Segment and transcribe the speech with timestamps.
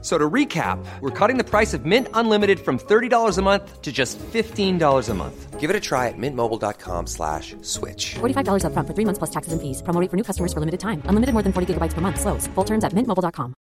[0.00, 3.82] F- So to recap, we're cutting the price of Mint Unlimited from $30 a month
[3.82, 5.58] to just $15 a month.
[5.60, 8.14] Give it a try at mintmobile.com slash switch.
[8.20, 9.82] $45 upfront for three months plus taxes and fees.
[9.82, 11.02] Promo rate for new customers for limited time.
[11.10, 12.20] Unlimited more than 40 gigabytes per month.
[12.20, 12.46] Slows.
[12.54, 13.54] Full terms at mintmobile.com.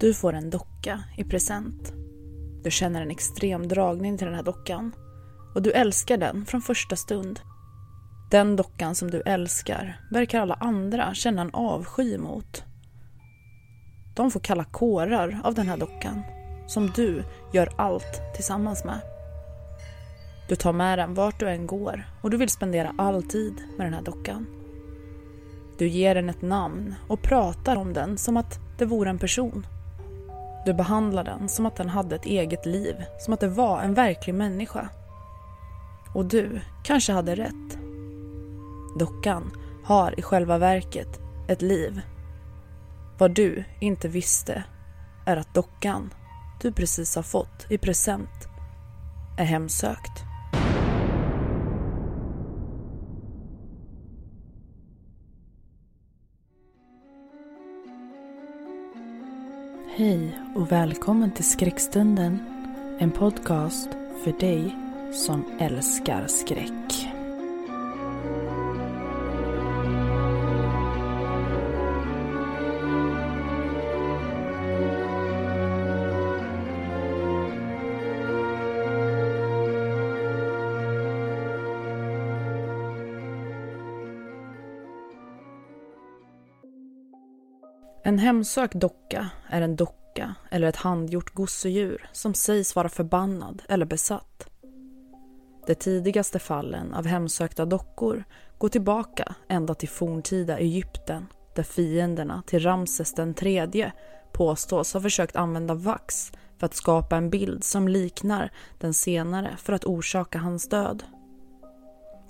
[0.00, 1.92] Du får en docka i present.
[2.64, 4.92] Du känner en extrem dragning till den här dockan
[5.54, 7.40] och du älskar den från första stund.
[8.30, 12.64] Den dockan som du älskar verkar alla andra känna en avsky mot.
[14.16, 16.22] De får kalla kårar av den här dockan
[16.66, 19.00] som du gör allt tillsammans med.
[20.48, 23.86] Du tar med den vart du än går och du vill spendera all tid med
[23.86, 24.46] den här dockan.
[25.78, 29.66] Du ger den ett namn och pratar om den som att det vore en person.
[30.66, 33.94] Du behandlar den som att den hade ett eget liv, som att det var en
[33.94, 34.88] verklig människa.
[36.14, 37.87] Och du kanske hade rätt.
[38.98, 39.50] Dockan
[39.84, 42.00] har i själva verket ett liv.
[43.18, 44.64] Vad du inte visste
[45.26, 46.14] är att dockan
[46.60, 48.48] du precis har fått i present
[49.38, 50.22] är hemsökt.
[59.96, 62.38] Hej och välkommen till Skräckstunden.
[62.98, 63.88] En podcast
[64.24, 64.76] för dig
[65.12, 67.17] som älskar skräck.
[88.08, 93.86] En hemsökt docka är en docka eller ett handgjort gosedjur som sägs vara förbannad eller
[93.86, 94.48] besatt.
[95.66, 98.24] De tidigaste fallen av hemsökta dockor
[98.58, 103.92] går tillbaka ända till forntida Egypten där fienderna till Ramses den tredje
[104.32, 109.72] påstås ha försökt använda vax för att skapa en bild som liknar den senare för
[109.72, 111.02] att orsaka hans död.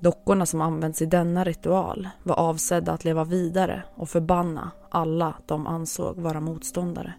[0.01, 5.67] Dockorna som används i denna ritual var avsedda att leva vidare och förbanna alla de
[5.67, 7.15] ansåg vara motståndare.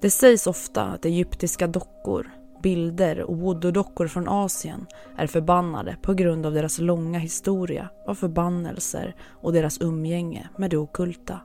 [0.00, 2.30] Det sägs ofta att egyptiska dockor,
[2.62, 4.86] bilder och voodoo-dockor från Asien
[5.16, 10.76] är förbannade på grund av deras långa historia av förbannelser och deras umgänge med det
[10.76, 11.40] okulta.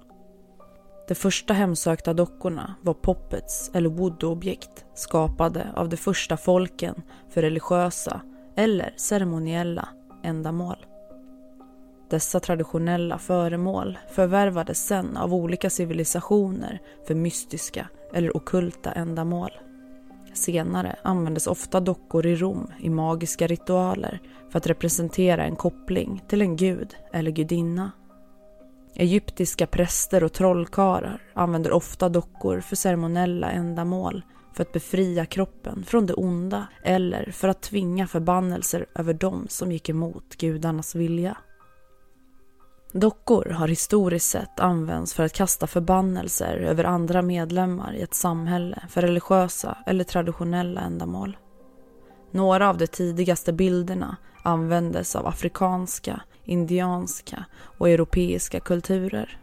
[1.07, 8.21] De första hemsökta dockorna var poppets eller voodoo-objekt skapade av de första folken för religiösa
[8.55, 9.89] eller ceremoniella
[10.23, 10.85] ändamål.
[12.09, 19.51] Dessa traditionella föremål förvärvades sen av olika civilisationer för mystiska eller okulta ändamål.
[20.33, 26.41] Senare användes ofta dockor i Rom i magiska ritualer för att representera en koppling till
[26.41, 27.91] en gud eller gudinna.
[28.95, 34.23] Egyptiska präster och trollkarlar använder ofta dockor för ceremoniella ändamål
[34.55, 39.71] för att befria kroppen från det onda eller för att tvinga förbannelser över dem som
[39.71, 41.38] gick emot gudarnas vilja.
[42.91, 48.83] Dockor har historiskt sett använts för att kasta förbannelser över andra medlemmar i ett samhälle
[48.89, 51.37] för religiösa eller traditionella ändamål.
[52.31, 57.45] Några av de tidigaste bilderna användes av afrikanska, indianska
[57.77, 59.39] och europeiska kulturer.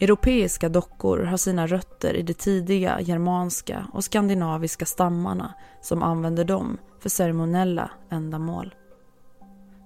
[0.00, 6.78] Europeiska dockor har sina rötter i de tidiga germanska och skandinaviska stammarna som använde dem
[7.00, 8.74] för ceremoniella ändamål.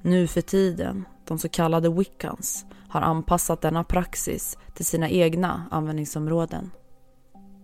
[0.03, 6.71] Nu för tiden, de så kallade wiccans, har anpassat denna praxis till sina egna användningsområden.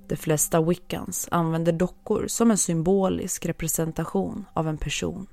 [0.08, 5.26] De flesta wiccans använder dockor som en symbolisk representation av en person.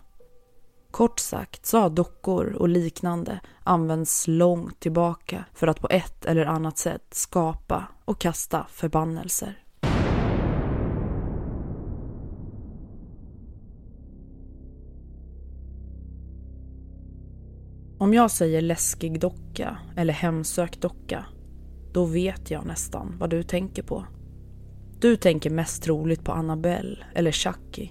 [0.94, 6.46] Kort sagt så har dockor och liknande använts långt tillbaka för att på ett eller
[6.46, 9.64] annat sätt skapa och kasta förbannelser.
[17.98, 21.26] Om jag säger läskig docka eller hemsökt docka,
[21.94, 24.06] då vet jag nästan vad du tänker på.
[25.00, 27.90] Du tänker mest troligt på Annabelle eller Chucky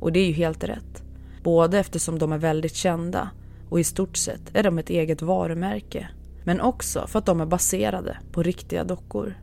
[0.00, 1.09] och det är ju helt rätt.
[1.42, 3.30] Både eftersom de är väldigt kända
[3.68, 6.08] och i stort sett är de ett eget varumärke.
[6.44, 9.34] Men också för att de är baserade på riktiga dockor.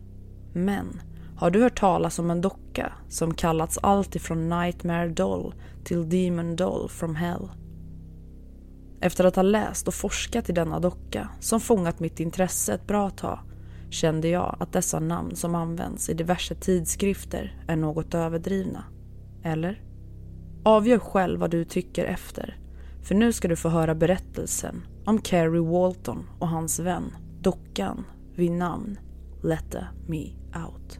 [0.54, 1.02] Men
[1.38, 5.54] har du hört talas om en docka som kallats allt ifrån Nightmare Doll
[5.84, 7.50] till Demon Doll from Hell?
[9.02, 13.10] Efter att ha läst och forskat i denna docka som fångat mitt intresse ett bra
[13.10, 13.40] tag
[13.90, 18.84] kände jag att dessa namn som används i diverse tidskrifter är något överdrivna.
[19.44, 19.82] Eller?
[20.68, 22.58] Avgör själv vad du tycker efter.
[23.04, 28.06] För nu ska du få höra berättelsen om Carrie Walton och hans vän, dockan
[28.36, 29.00] vid namn
[29.44, 30.24] Letta Me
[30.66, 31.00] Out.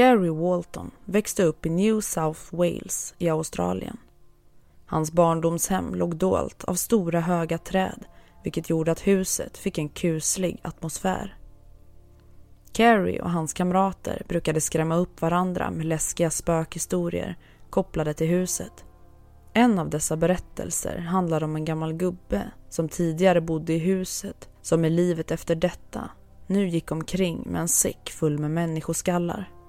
[0.00, 3.96] Kerry Walton växte upp i New South Wales i Australien.
[4.86, 8.04] Hans barndomshem låg dolt av stora höga träd
[8.44, 11.36] vilket gjorde att huset fick en kuslig atmosfär.
[12.72, 17.38] Carrie och hans kamrater brukade skrämma upp varandra med läskiga spökhistorier
[17.70, 18.84] kopplade till huset.
[19.52, 24.84] En av dessa berättelser handlar om en gammal gubbe som tidigare bodde i huset som
[24.84, 26.10] i livet efter detta
[26.46, 29.59] nu gick omkring med en säck full med människoskallar.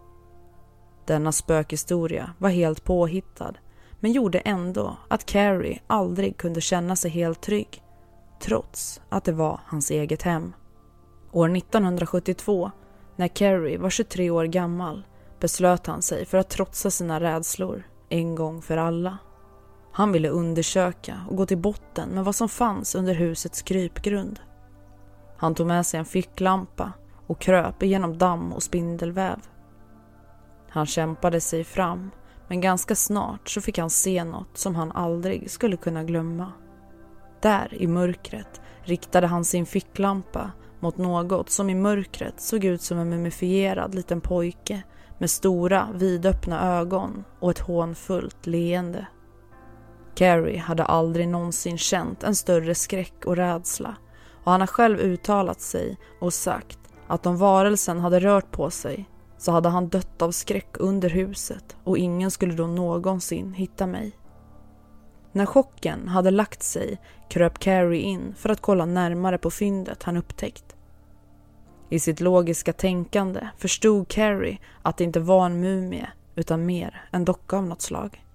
[1.05, 3.53] Denna spökhistoria var helt påhittad
[3.99, 7.83] men gjorde ändå att Carrie aldrig kunde känna sig helt trygg
[8.41, 10.53] trots att det var hans eget hem.
[11.31, 12.71] År 1972,
[13.15, 15.03] när Carrie var 23 år gammal,
[15.39, 19.17] beslöt han sig för att trotsa sina rädslor en gång för alla.
[19.91, 24.39] Han ville undersöka och gå till botten med vad som fanns under husets krypgrund.
[25.37, 26.91] Han tog med sig en ficklampa
[27.27, 29.39] och kröp igenom damm och spindelväv.
[30.73, 32.11] Han kämpade sig fram,
[32.47, 36.51] men ganska snart så fick han se något som han aldrig skulle kunna glömma.
[37.41, 42.97] Där i mörkret riktade han sin ficklampa mot något som i mörkret såg ut som
[42.97, 44.83] en mumifierad liten pojke
[45.17, 49.07] med stora vidöppna ögon och ett hånfullt leende.
[50.15, 53.95] Carrie hade aldrig någonsin känt en större skräck och rädsla
[54.43, 59.09] och han har själv uttalat sig och sagt att om varelsen hade rört på sig
[59.41, 64.11] så hade han dött av skräck under huset och ingen skulle då någonsin hitta mig.
[65.31, 70.17] När chocken hade lagt sig kröp Carrie in för att kolla närmare på fyndet han
[70.17, 70.75] upptäckt.
[71.89, 77.25] I sitt logiska tänkande förstod Carrie att det inte var en mumie utan mer en
[77.25, 78.25] docka av något slag.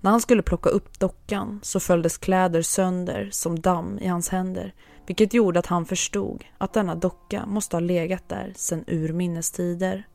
[0.00, 4.74] När han skulle plocka upp dockan så följdes kläder sönder som damm i hans händer
[5.06, 10.06] vilket gjorde att han förstod att denna docka måste ha legat där sedan urminnes tider.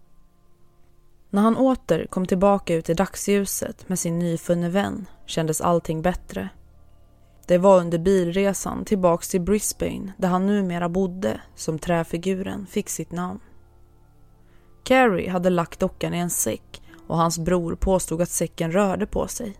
[1.31, 6.49] När han åter kom tillbaka ut i dagsljuset med sin nyfunne vän kändes allting bättre.
[7.47, 13.11] Det var under bilresan tillbaks till Brisbane där han numera bodde som träfiguren fick sitt
[13.11, 13.39] namn.
[14.83, 19.27] Carrie hade lagt dockan i en säck och hans bror påstod att säcken rörde på
[19.27, 19.57] sig.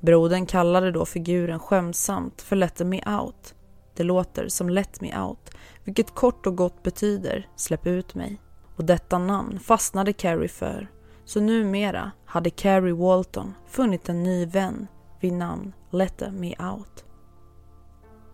[0.00, 3.54] Brodern kallade då figuren skämtsamt för Let me out.
[3.96, 5.50] Det låter som Let me out,
[5.84, 8.40] vilket kort och gott betyder släpp ut mig.
[8.76, 10.88] Och detta namn fastnade Carrie för
[11.24, 14.86] så numera hade Carrie Walton funnit en ny vän
[15.20, 17.04] vid namn Let Me Out.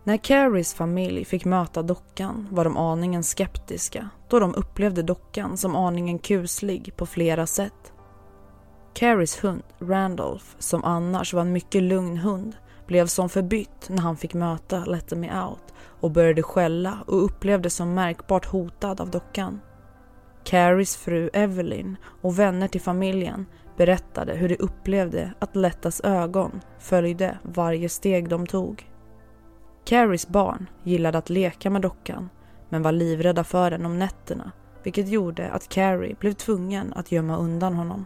[0.04, 5.76] När Carries familj fick möta dockan var de aningen skeptiska då de upplevde dockan som
[5.76, 7.92] aningen kuslig på flera sätt.
[8.94, 12.56] Carries hund Randolph, som annars var en mycket lugn hund,
[12.86, 17.74] blev som förbytt när han fick möta Let Me Out och började skälla och upplevdes
[17.74, 19.60] som märkbart hotad av dockan.
[20.46, 27.38] Carries fru Evelyn och vänner till familjen berättade hur de upplevde att Lettas ögon följde
[27.42, 28.90] varje steg de tog.
[29.84, 32.28] Carries barn gillade att leka med dockan
[32.68, 34.52] men var livrädda för den om nätterna
[34.86, 38.04] vilket gjorde att Carrie blev tvungen att gömma undan honom.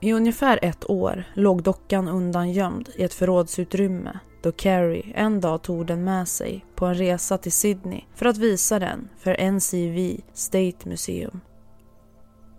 [0.00, 5.86] I ungefär ett år låg dockan undangömd i ett förrådsutrymme då Carrie en dag tog
[5.86, 10.88] den med sig på en resa till Sydney för att visa den för NCV State
[10.88, 11.40] Museum.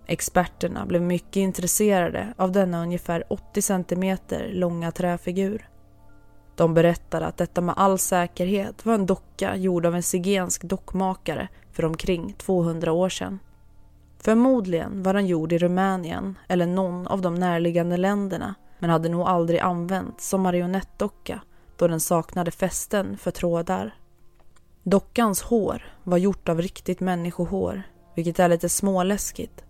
[0.07, 4.17] Experterna blev mycket intresserade av denna ungefär 80 cm
[4.51, 5.69] långa träfigur.
[6.55, 11.48] De berättade att detta med all säkerhet var en docka gjord av en zigensk dockmakare
[11.71, 13.39] för omkring 200 år sedan.
[14.19, 19.21] Förmodligen var den gjord i Rumänien eller någon av de närliggande länderna men hade nog
[19.21, 21.41] aldrig använts som marionettdocka
[21.79, 23.95] då den saknade fästen för trådar.
[24.83, 27.83] Dockans hår var gjort av riktigt människohår,
[28.15, 29.63] vilket är lite småläskigt.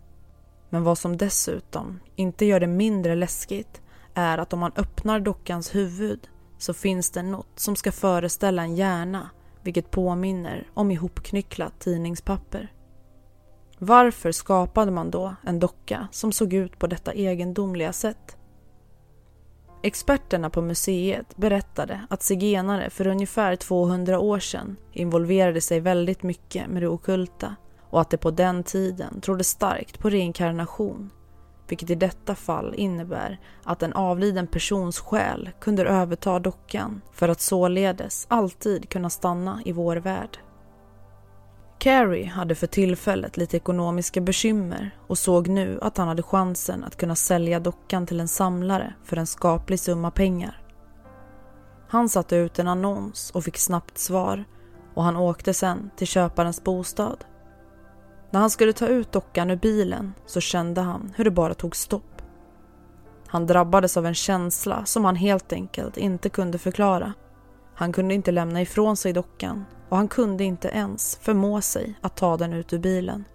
[0.69, 3.81] Men vad som dessutom inte gör det mindre läskigt
[4.13, 8.75] är att om man öppnar dockans huvud så finns det något som ska föreställa en
[8.75, 9.29] hjärna,
[9.63, 12.73] vilket påminner om ihopknycklat tidningspapper.
[13.77, 18.37] Varför skapade man då en docka som såg ut på detta egendomliga sätt?
[19.83, 26.67] Experterna på museet berättade att zigenare för ungefär 200 år sedan involverade sig väldigt mycket
[26.67, 27.55] med det okulta
[27.89, 31.09] och att de på den tiden trodde starkt på reinkarnation
[31.69, 37.41] vilket i detta fall innebär att en avliden persons själ kunde överta dockan för att
[37.41, 40.37] således alltid kunna stanna i vår värld.
[41.79, 46.95] Carrie hade för tillfället lite ekonomiska bekymmer och såg nu att han hade chansen att
[46.95, 50.61] kunna sälja dockan till en samlare för en skaplig summa pengar.
[51.89, 54.45] Han satte ut en annons och fick snabbt svar
[54.93, 57.25] och han åkte sen till köparens bostad.
[58.31, 61.75] När han skulle ta ut dockan ur bilen så kände han hur det bara tog
[61.75, 62.21] stopp.
[63.27, 67.13] Han drabbades av en känsla som han helt enkelt inte kunde förklara.
[67.79, 72.17] Han kunde inte lämna ifrån sig dockan och han kunde inte ens förmå sig att
[72.17, 73.25] ta den ut ur bilen.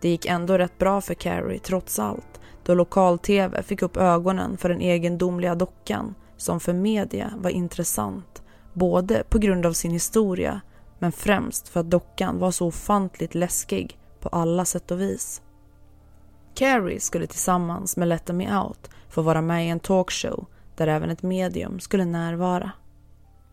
[0.00, 4.68] Det gick ändå rätt bra för Carrie trots allt då lokal-tv fick upp ögonen för
[4.68, 10.60] den egendomliga dockan som för media var intressant både på grund av sin historia
[10.98, 15.42] men främst för att dockan var så ofantligt läskig på alla sätt och vis.
[16.54, 21.10] Carrie skulle tillsammans med Let Me Out få vara med i en talkshow där även
[21.10, 22.72] ett medium skulle närvara.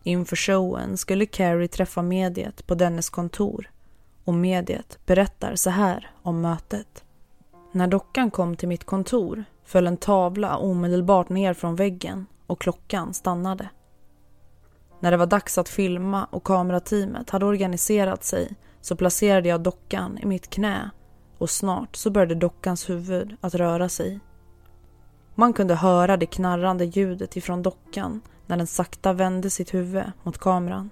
[0.06, 3.70] Inför showen skulle Carrie träffa mediet på dennes kontor
[4.24, 7.04] och mediet berättar så här om mötet.
[7.72, 13.14] När dockan kom till mitt kontor föll en tavla omedelbart ner från väggen och klockan
[13.14, 13.68] stannade.
[15.00, 20.18] När det var dags att filma och kamerateamet hade organiserat sig så placerade jag dockan
[20.18, 20.90] i mitt knä
[21.38, 24.20] och snart så började dockans huvud att röra sig.
[25.34, 30.38] Man kunde höra det knarrande ljudet ifrån dockan när den sakta vände sitt huvud mot
[30.38, 30.90] kameran.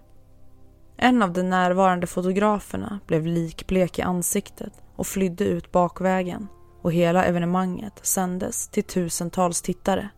[0.96, 6.48] En av de närvarande fotograferna blev likblek i ansiktet och flydde ut bakvägen
[6.82, 10.08] och hela evenemanget sändes till tusentals tittare.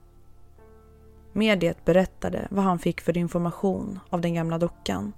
[1.32, 5.12] Mediet berättade vad han fick för information av den gamla dockan.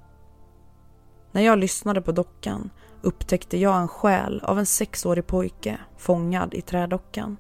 [1.33, 2.71] När jag lyssnade på dockan
[3.03, 7.37] upptäckte jag en själ av en sexårig pojke fångad i trädockan.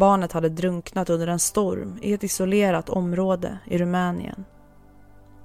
[0.00, 4.44] Barnet hade drunknat under en storm i ett isolerat område i Rumänien.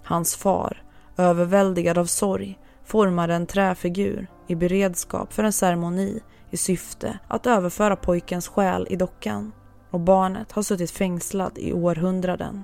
[0.03, 0.83] Hans far,
[1.17, 7.95] överväldigad av sorg, formade en träfigur i beredskap för en ceremoni i syfte att överföra
[7.95, 9.51] pojkens själ i dockan
[9.91, 12.63] och barnet har suttit fängslad i århundraden.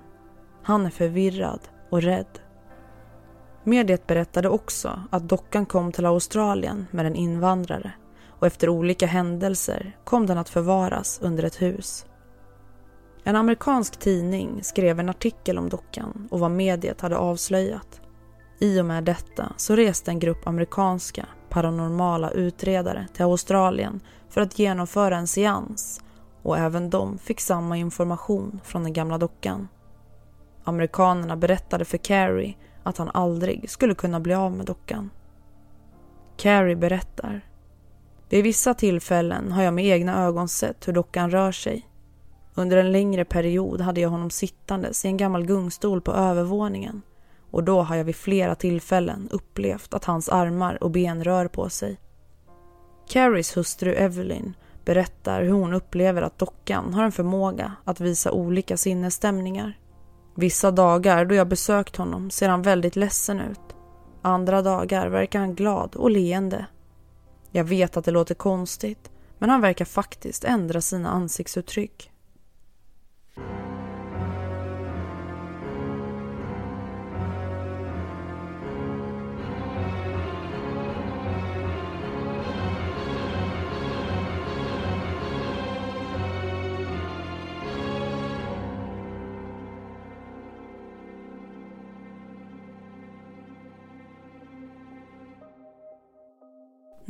[0.64, 2.40] Han är förvirrad och rädd.
[3.64, 7.92] Mediet berättade också att dockan kom till Australien med en invandrare
[8.42, 12.06] och efter olika händelser kom den att förvaras under ett hus.
[13.24, 18.02] En amerikansk tidning skrev en artikel om dockan och vad mediet hade avslöjat.
[18.60, 24.60] I och med detta så reste en grupp amerikanska paranormala utredare till Australien för att
[24.60, 26.02] genomföra en seans
[26.44, 29.68] och även de fick samma information från den gamla dockan.
[30.64, 35.10] Amerikanerna berättade för Carrie att han aldrig skulle kunna bli av med dockan.
[36.38, 37.51] Carrie berättar.
[38.32, 41.88] Vid vissa tillfällen har jag med egna ögon sett hur dockan rör sig.
[42.54, 47.02] Under en längre period hade jag honom sittandes i en gammal gungstol på övervåningen
[47.52, 51.70] och då har jag vid flera tillfällen upplevt att hans armar och ben rör på
[51.70, 51.98] sig.
[53.10, 54.54] Carries hustru Evelyn
[54.86, 59.78] berättar hur hon upplever att dockan har en förmåga att visa olika sinnesstämningar.
[60.36, 63.76] Vissa dagar då jag besökt honom ser han väldigt ledsen ut.
[64.22, 66.66] Andra dagar verkar han glad och leende.
[67.52, 72.12] Jag vet att det låter konstigt, men han verkar faktiskt ändra sina ansiktsuttryck.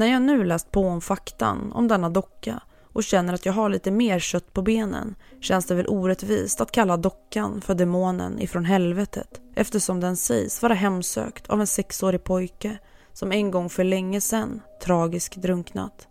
[0.01, 2.62] När jag nu läst på om faktan om denna docka
[2.93, 6.72] och känner att jag har lite mer kött på benen känns det väl orättvist att
[6.72, 12.77] kalla dockan för demonen ifrån helvetet eftersom den sägs vara hemsökt av en sexårig pojke
[13.13, 16.08] som en gång för länge sedan tragiskt drunknat.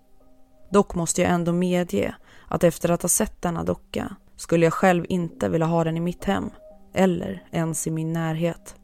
[0.73, 2.15] Dock måste jag ändå medge
[2.49, 6.01] att efter att ha sett denna docka skulle jag själv inte vilja ha den i
[6.01, 6.51] mitt hem
[6.95, 8.75] eller ens i min närhet.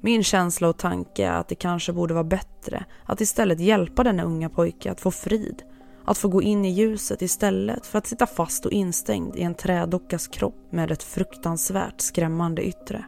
[0.00, 4.22] Min känsla och tanke är att det kanske borde vara bättre att istället hjälpa denna
[4.22, 5.62] unga pojke att få frid.
[6.04, 9.54] Att få gå in i ljuset istället för att sitta fast och instängd i en
[9.54, 13.04] trädockas kropp med ett fruktansvärt skrämmande yttre.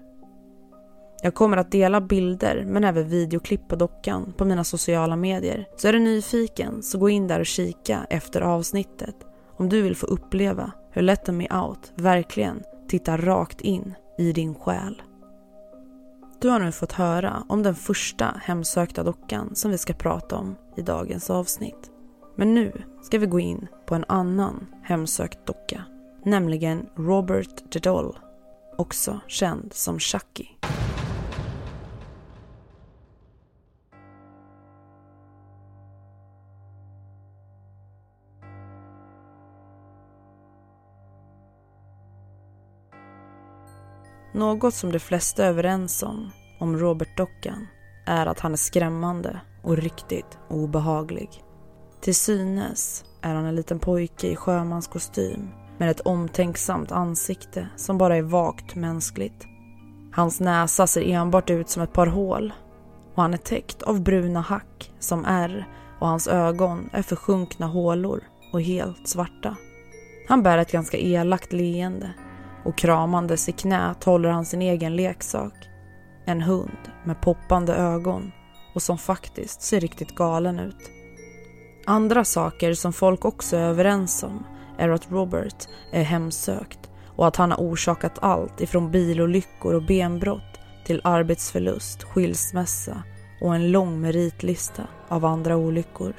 [1.23, 5.67] Jag kommer att dela bilder men även videoklipp på dockan på mina sociala medier.
[5.77, 9.17] Så är du nyfiken så gå in där och kika efter avsnittet
[9.57, 14.55] om du vill få uppleva hur Let Me Out verkligen tittar rakt in i din
[14.55, 15.03] själ.
[16.43, 20.57] Du har nu fått höra om den första hemsökta dockan som vi ska prata om
[20.77, 21.91] i dagens avsnitt.
[22.37, 25.85] Men nu ska vi gå in på en annan hemsökt docka,
[26.25, 28.19] nämligen Robert the Doll,
[28.79, 30.47] också känd som Chucky.
[44.33, 47.67] Något som de flesta är överens om, om Robert-dockan,
[48.07, 51.29] är att han är skrämmande och riktigt obehaglig.
[52.01, 55.49] Till synes är han en liten pojke i sjömanskostym
[55.79, 59.47] med ett omtänksamt ansikte som bara är vagt mänskligt.
[60.13, 62.53] Hans näsa ser enbart ut som ett par hål
[63.15, 65.69] och han är täckt av bruna hack som är
[66.01, 68.21] och hans ögon är försjunkna hålor
[68.53, 69.57] och helt svarta.
[70.29, 72.13] Han bär ett ganska elakt leende
[72.65, 75.55] och kramandes i knät håller han sin egen leksak.
[76.27, 78.33] En hund med poppande ögon
[78.75, 80.91] och som faktiskt ser riktigt galen ut.
[81.87, 84.47] Andra saker som folk också är överens om
[84.79, 90.61] är att Robert är hemsökt och att han har orsakat allt ifrån bilolyckor och benbrott
[90.85, 93.03] till arbetsförlust, skilsmässa
[93.41, 96.15] och en lång meritlista av andra olyckor.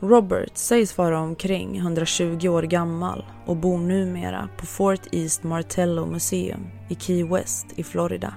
[0.00, 6.66] Robert sägs vara omkring 120 år gammal och bor numera på Fort East Martello Museum
[6.88, 8.34] i Key West i Florida.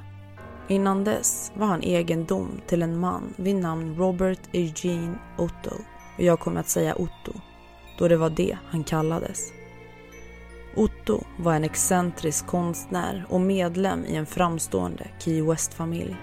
[0.68, 5.76] Innan dess var han egendom till en man vid namn Robert Eugene Otto
[6.18, 7.34] och jag kommer att säga Otto
[8.00, 9.52] då det var det han kallades.
[10.76, 16.16] Otto var en excentrisk konstnär och medlem i en framstående Key West-familj.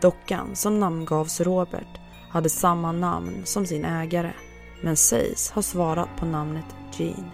[0.00, 2.00] Dockan som namngavs Robert
[2.30, 4.32] hade samma namn som sin ägare
[4.80, 7.30] men sägs ha svarat på namnet Jean.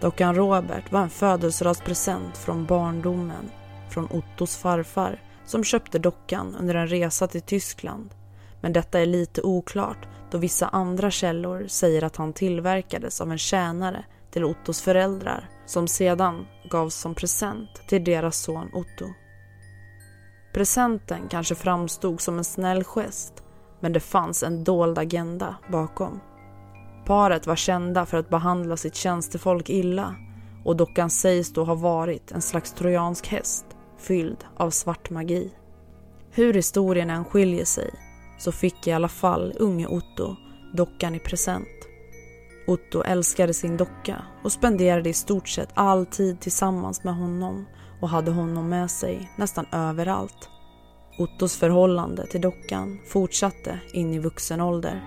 [0.00, 3.50] Dockan Robert var en födelsedagspresent från barndomen
[3.90, 8.14] från Ottos farfar som köpte dockan under en resa till Tyskland.
[8.60, 13.38] Men detta är lite oklart då vissa andra källor säger att han tillverkades av en
[13.38, 19.06] tjänare till Ottos föräldrar som sedan gavs som present till deras son Otto.
[20.52, 23.39] Presenten kanske framstod som en snäll gest
[23.80, 26.20] men det fanns en dold agenda bakom.
[27.06, 30.14] Paret var kända för att behandla sitt tjänstefolk illa
[30.64, 33.64] och dockan sägs då ha varit en slags trojansk häst
[33.98, 35.50] fylld av svart magi.
[36.30, 37.90] Hur historien än skiljer sig
[38.38, 40.36] så fick i alla fall unge Otto
[40.74, 41.68] dockan i present.
[42.66, 47.66] Otto älskade sin docka och spenderade i stort sett all tid tillsammans med honom
[48.00, 50.48] och hade honom med sig nästan överallt.
[51.20, 55.04] Ottos förhållande till dockan fortsatte in i vuxen ålder.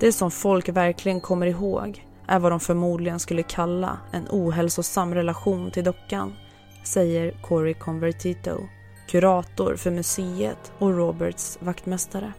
[0.00, 5.70] Det som folk verkligen kommer ihåg är vad de förmodligen skulle kalla en ohälsosam relation
[5.70, 6.34] till dockan,
[6.84, 8.58] säger Corey Convertito,
[9.08, 12.32] kurator för museet och Roberts vaktmästare.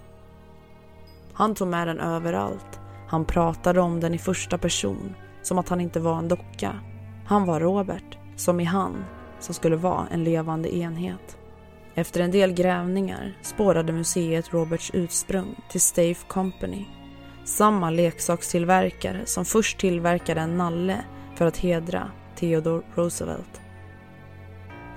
[1.34, 2.80] Han tog med den överallt.
[3.08, 6.80] Han pratade om den i första person, som att han inte var en docka.
[7.26, 9.06] Han var Robert, som i han,
[9.40, 11.37] som skulle vara en levande enhet.
[11.98, 16.86] Efter en del grävningar spårade museet Roberts ursprung till Stave Company.
[17.46, 20.98] Samma leksakstillverkare som först tillverkade en nalle
[21.36, 23.62] för att hedra Theodore Roosevelt.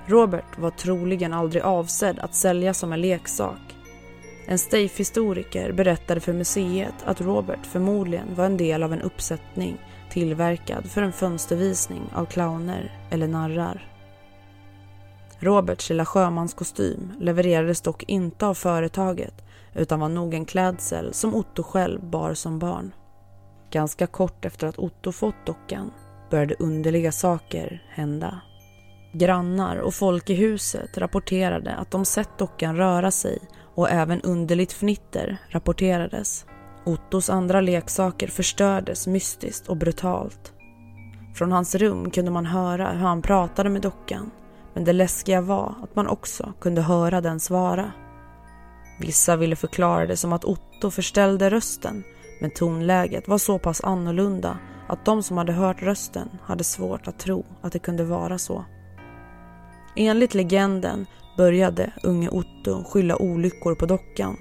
[0.06, 3.76] Robert var troligen aldrig avsedd att säljas som en leksak.
[4.46, 9.78] En Stave-historiker berättade för museet att Robert förmodligen var en del av en uppsättning
[10.10, 13.89] tillverkad för en fönstervisning av clowner eller narrar.
[15.40, 19.34] Roberts lilla sjömanskostym levererades dock inte av företaget
[19.74, 22.92] utan var nog en klädsel som Otto själv bar som barn.
[23.70, 25.90] Ganska kort efter att Otto fått dockan
[26.30, 28.40] började underliga saker hända.
[29.12, 33.38] Grannar och folk i huset rapporterade att de sett dockan röra sig
[33.74, 36.46] och även underligt fnitter rapporterades.
[36.84, 40.52] Ottos andra leksaker förstördes mystiskt och brutalt.
[41.34, 44.30] Från hans rum kunde man höra hur han pratade med dockan
[44.74, 47.92] men det läskiga var att man också kunde höra den svara.
[49.00, 52.04] Vissa ville förklara det som att Otto förställde rösten
[52.40, 57.18] men tonläget var så pass annorlunda att de som hade hört rösten hade svårt att
[57.18, 58.64] tro att det kunde vara så.
[59.96, 61.06] Enligt legenden
[61.36, 64.36] började unge Otto skylla olyckor på dockan.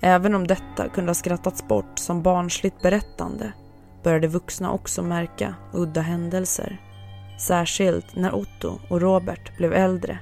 [0.00, 3.52] Även om detta kunde ha skrattats bort som barnsligt berättande
[4.02, 6.91] började vuxna också märka udda händelser.
[7.38, 10.18] Särskilt när Otto och Robert blev äldre.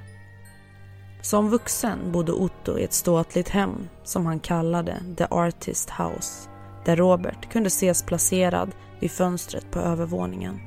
[1.22, 6.50] Som vuxen bodde Otto i ett ståtligt hem som han kallade The Artist House
[6.84, 8.70] där Robert kunde ses placerad
[9.00, 10.60] vid fönstret på övervåningen.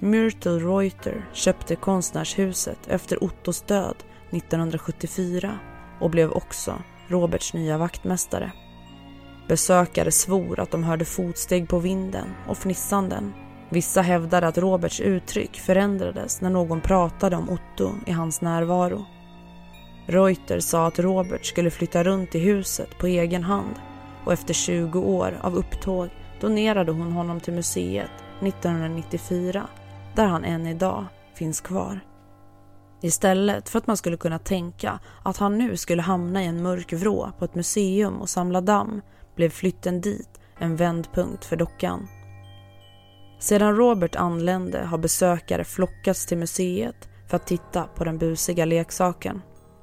[0.00, 3.96] Myrtle Reuter köpte konstnärshuset efter Ottos död
[4.30, 5.58] 1974
[6.00, 8.52] och blev också Roberts nya vaktmästare.
[9.48, 13.32] Besökare svor att de hörde fotsteg på vinden och fnissanden.
[13.70, 19.04] Vissa hävdade att Roberts uttryck förändrades när någon pratade om Otto i hans närvaro.
[20.06, 23.74] Reuter sa att Robert skulle flytta runt i huset på egen hand
[24.24, 26.08] och efter 20 år av upptåg
[26.40, 29.66] donerade hon honom till museet 1994
[30.14, 32.00] där han än idag finns kvar.
[33.02, 36.92] Istället för att man skulle kunna tänka att han nu skulle hamna i en mörk
[36.92, 39.02] vrå på ett museum och samla damm
[39.36, 42.08] blev flytten dit en vändpunkt för dockan.
[43.38, 49.42] Sedan Robert anlände har besökare flockats till museet för att titta på den busiga leksaken.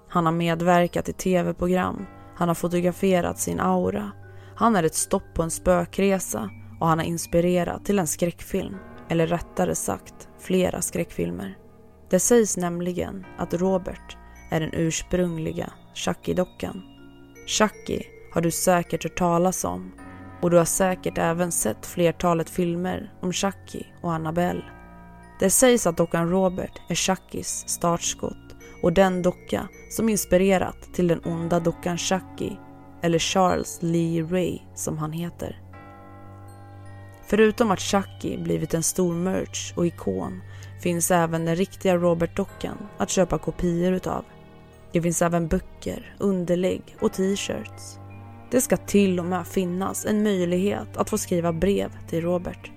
[0.09, 4.11] Han har medverkat i tv-program, han har fotograferat sin aura,
[4.55, 8.75] han är ett stopp på en spökresa och han har inspirerat till en skräckfilm,
[9.09, 11.57] eller rättare sagt flera skräckfilmer.
[12.09, 14.17] Det sägs nämligen att Robert
[14.51, 16.81] är den ursprungliga Chucky-dockan.
[17.47, 18.01] Chucky
[18.33, 19.91] har du säkert hört talas om
[20.43, 24.63] och du har säkert även sett flertalet filmer om Chucky och Annabelle.
[25.39, 31.21] Det sägs att dockan Robert är Chuckys startskott och den docka som inspirerat till den
[31.25, 32.51] onda dockan Chucky,
[33.01, 35.61] eller Charles Lee Ray som han heter.
[37.27, 40.41] Förutom att Chucky blivit en stor merch och ikon
[40.81, 44.25] finns även den riktiga Robert-dockan att köpa kopior utav.
[44.91, 47.99] Det finns även böcker, underlägg och t-shirts.
[48.53, 52.71] Det ska till och med finnas en möjlighet att få skriva brev till Robert.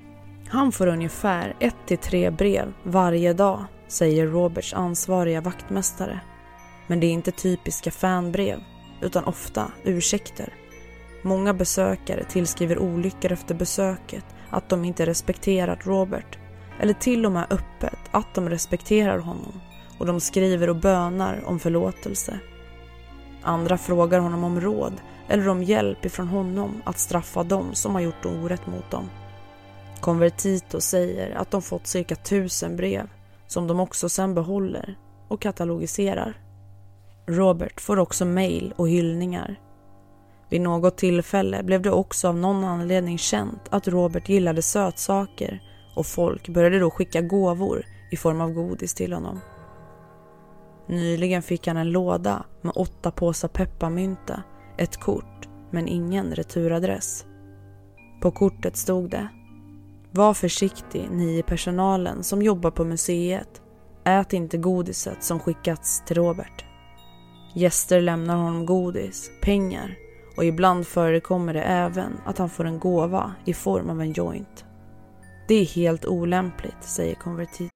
[0.49, 1.57] Han får ungefär
[1.89, 6.21] 1-3 brev varje dag, säger Roberts ansvariga vaktmästare.
[6.87, 8.59] Men det är inte typiska fanbrev,
[9.01, 10.55] utan ofta ursäkter.
[11.23, 16.39] Många besökare tillskriver olyckor efter besöket att de inte respekterat Robert
[16.81, 19.61] eller till och med öppet att de respekterar honom
[19.99, 22.39] och de skriver och bönar om förlåtelse.
[23.43, 28.03] Andra frågar honom om råd eller om hjälp ifrån honom att straffa dem som har
[28.03, 29.11] gjort orätt mot dem.
[30.01, 33.09] Convertito säger att de fått cirka tusen brev
[33.47, 36.41] som de också sen behåller och katalogiserar.
[37.27, 39.61] Robert får också mejl och hyllningar.
[40.49, 45.63] Vid något tillfälle blev det också av någon anledning känt att Robert gillade sötsaker
[45.97, 49.41] och folk började då skicka gåvor i form av godis till honom.
[50.87, 54.43] Nyligen fick han en låda med åtta påsar pepparmynta,
[54.79, 57.27] ett kort men ingen returadress.
[58.23, 59.29] På kortet stod det
[60.11, 63.63] Var försiktig ni i personalen som jobbar på museet.
[64.05, 66.65] Ät inte godiset som skickats till Robert.
[67.55, 69.97] Gäster lämnar honom godis, pengar
[70.37, 74.65] och ibland förekommer det även att han får en gåva i form av en joint.
[75.49, 77.76] Det är helt olämpligt, säger konvertit.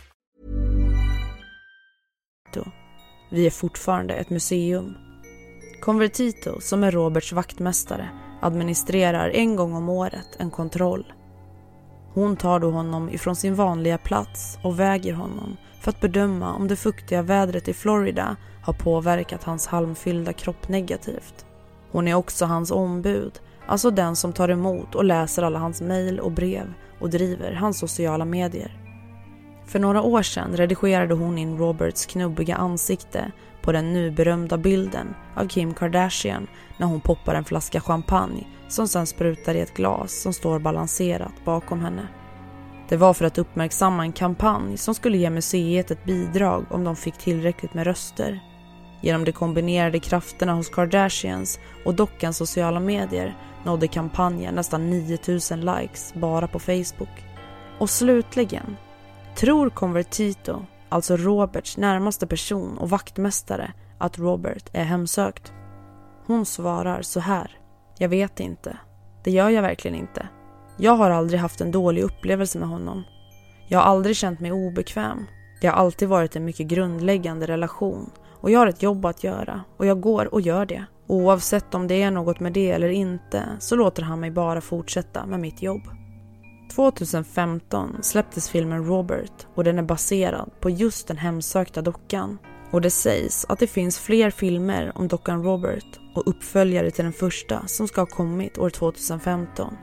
[3.33, 4.97] Vi är fortfarande ett museum.
[5.81, 8.09] Convertito, som är Roberts vaktmästare,
[8.41, 11.13] administrerar en gång om året en kontroll.
[12.13, 16.67] Hon tar då honom ifrån sin vanliga plats och väger honom för att bedöma om
[16.67, 21.45] det fuktiga vädret i Florida har påverkat hans halmfyllda kropp negativt.
[21.91, 26.19] Hon är också hans ombud, alltså den som tar emot och läser alla hans mejl
[26.19, 28.80] och brev och driver hans sociala medier.
[29.71, 33.31] För några år sedan redigerade hon in Roberts knubbiga ansikte
[33.61, 38.87] på den nu berömda bilden av Kim Kardashian när hon poppar en flaska champagne som
[38.87, 42.07] sen sprutar i ett glas som står balanserat bakom henne.
[42.89, 46.95] Det var för att uppmärksamma en kampanj som skulle ge museet ett bidrag om de
[46.95, 48.39] fick tillräckligt med röster.
[49.01, 56.13] Genom de kombinerade krafterna hos Kardashians och dockans sociala medier nådde kampanjen nästan 9000 likes
[56.13, 57.25] bara på Facebook.
[57.79, 58.77] Och slutligen,
[59.35, 65.53] tror Convertito, alltså Roberts närmaste person och vaktmästare, att Robert är hemsökt?
[66.27, 67.57] Hon svarar så här.
[67.97, 68.77] Jag vet inte.
[69.23, 70.27] Det gör jag verkligen inte.
[70.77, 73.03] Jag har aldrig haft en dålig upplevelse med honom.
[73.67, 75.25] Jag har aldrig känt mig obekväm.
[75.61, 78.09] Det har alltid varit en mycket grundläggande relation
[78.41, 80.85] och jag har ett jobb att göra och jag går och gör det.
[81.07, 85.25] Oavsett om det är något med det eller inte så låter han mig bara fortsätta
[85.25, 86.00] med mitt jobb.
[86.71, 92.37] 2015 släpptes filmen Robert och den är baserad på just den hemsökta dockan.
[92.71, 97.13] Och det sägs att det finns fler filmer om dockan Robert och uppföljare till den
[97.13, 99.73] första som ska ha kommit år 2015.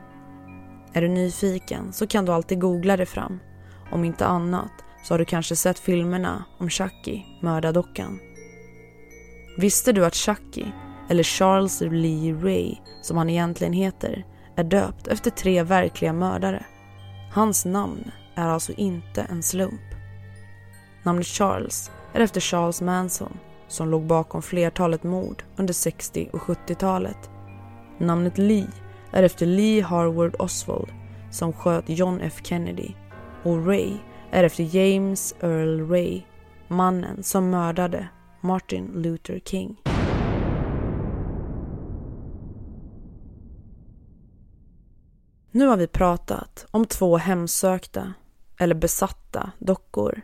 [0.93, 3.41] Är du nyfiken så kan du alltid googla det fram.
[3.93, 4.73] Om inte annat
[5.05, 8.19] så har du kanske sett filmerna om Chucky, mördardockan.
[9.59, 10.65] Visste du att Chucky,
[11.09, 14.25] eller Charles Lee Ray som han egentligen heter,
[14.57, 16.65] är döpt efter tre verkliga mördare?
[17.31, 19.81] Hans namn är alltså inte en slump.
[21.03, 23.39] Namnet Charles är efter Charles Manson
[23.69, 27.31] som låg bakom flertalet mord under 60 och 70-talet.
[27.99, 28.67] Namnet Lee
[29.13, 30.89] är efter Lee Harvard Oswald
[31.31, 32.91] som sköt John F Kennedy
[33.43, 33.93] och Ray
[34.31, 36.23] är efter James Earl Ray,
[36.69, 38.09] mannen som mördade
[38.41, 39.77] Martin Luther King.
[45.59, 48.15] Nu har vi pratat om två hemsökta,
[48.59, 50.23] eller besatta, dockor.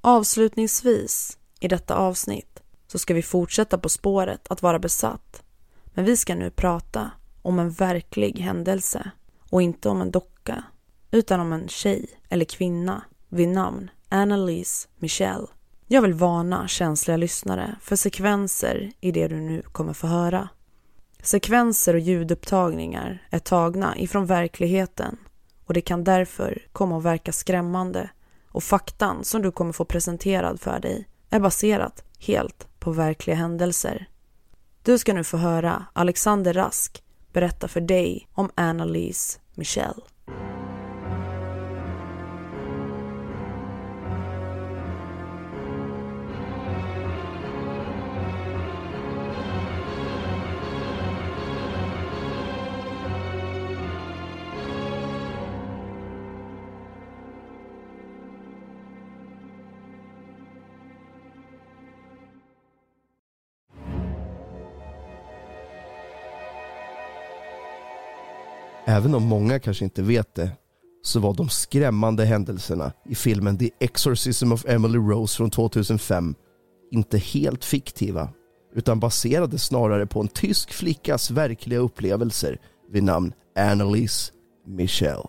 [0.00, 5.42] Avslutningsvis i detta avsnitt så ska vi fortsätta på spåret att vara besatt.
[5.84, 7.10] Men vi ska nu prata
[7.42, 9.10] om en verklig händelse
[9.50, 10.64] och inte om en docka
[11.10, 15.46] utan om en tjej eller kvinna vid namn Annalise Michelle.
[15.86, 20.48] Jag vill varna känsliga lyssnare för sekvenser i det du nu kommer få höra.
[21.22, 25.16] Sekvenser och ljudupptagningar är tagna ifrån verkligheten
[25.66, 28.10] och det kan därför komma att verka skrämmande
[28.48, 34.06] och faktan som du kommer få presenterad för dig är baserat helt på verkliga händelser.
[34.82, 37.02] Du ska nu få höra Alexander Rask
[37.32, 40.02] berätta för dig om Annalise Michelle.
[68.90, 70.50] Även om många kanske inte vet det
[71.02, 76.34] så var de skrämmande händelserna i filmen The Exorcism of Emily Rose från 2005
[76.90, 78.28] inte helt fiktiva
[78.74, 82.58] utan baserade snarare på en tysk flickas verkliga upplevelser
[82.92, 84.32] vid namn Annalise
[84.66, 85.22] Michel.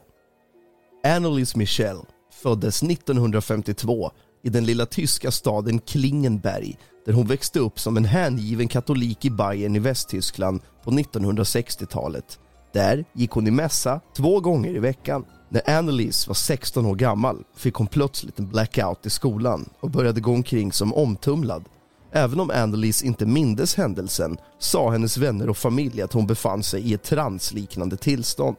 [1.04, 1.98] Annalise Michel
[2.44, 4.12] föddes 1952
[4.44, 9.30] i den lilla tyska staden Klingenberg där hon växte upp som en hängiven katolik i
[9.30, 12.40] Bayern i Västtyskland på 1960-talet
[12.74, 15.26] där gick hon i mässa två gånger i veckan.
[15.50, 20.22] När Annelise var 16 år gammal fick hon plötsligt en blackout i skolan och började
[20.22, 21.64] gå omkring som omtumlad.
[22.12, 26.82] Även om Annelise inte mindes händelsen sa hennes vänner och familj att hon befann sig
[26.82, 28.56] i ett transliknande tillstånd.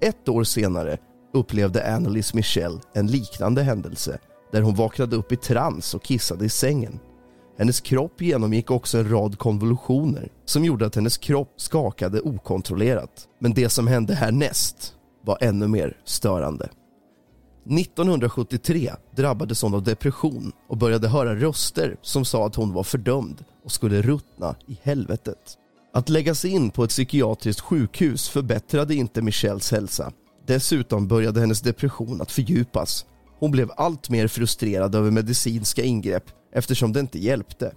[0.00, 0.98] Ett år senare
[1.34, 4.18] upplevde Annelise Michelle en liknande händelse
[4.52, 7.00] där hon vaknade upp i trans och kissade i sängen.
[7.58, 13.28] Hennes kropp genomgick också en rad konvulsioner som gjorde att hennes kropp skakade okontrollerat.
[13.38, 16.68] Men det som hände härnäst var ännu mer störande.
[17.70, 23.44] 1973 drabbades hon av depression och började höra röster som sa att hon var fördömd
[23.64, 25.58] och skulle ruttna i helvetet.
[25.92, 30.12] Att läggas in på ett psykiatriskt sjukhus förbättrade inte Michelles hälsa.
[30.46, 33.06] Dessutom började hennes depression att fördjupas.
[33.38, 37.72] Hon blev allt mer frustrerad över medicinska ingrepp eftersom det inte hjälpte.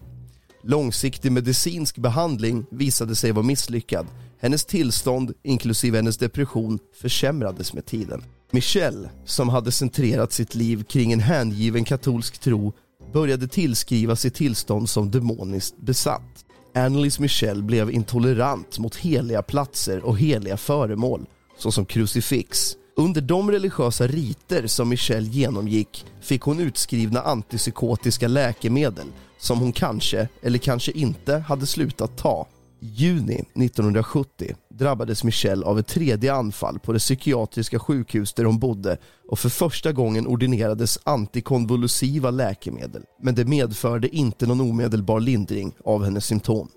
[0.63, 4.08] Långsiktig medicinsk behandling visade sig vara misslyckad.
[4.40, 8.24] Hennes tillstånd, inklusive hennes depression, försämrades med tiden.
[8.52, 12.74] Michelle, som hade centrerat sitt liv kring en hängiven katolsk tro,
[13.13, 16.46] började tillskriva sitt tillstånd som demoniskt besatt.
[16.76, 21.26] Annelies Michelle blev intolerant mot heliga platser och heliga föremål,
[21.58, 29.08] såsom krucifix, under de religiösa riter som Michelle genomgick fick hon utskrivna antipsykotiska läkemedel
[29.38, 32.48] som hon kanske, eller kanske inte, hade slutat ta.
[32.80, 38.60] I juni 1970 drabbades Michelle av ett tredje anfall på det psykiatriska sjukhus där hon
[38.60, 38.98] bodde
[39.30, 43.04] och för första gången ordinerades antikonvulsiva läkemedel.
[43.22, 46.70] Men det medförde inte någon omedelbar lindring av hennes symptom.